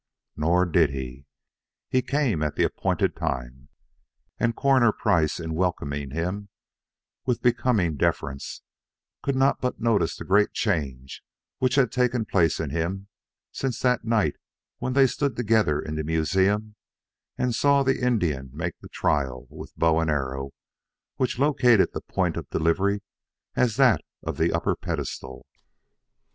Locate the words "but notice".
9.61-10.17